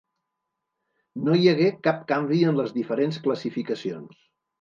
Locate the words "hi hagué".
1.39-1.67